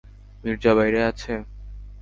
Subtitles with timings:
[0.43, 1.33] মির্জা বাইরে আছে?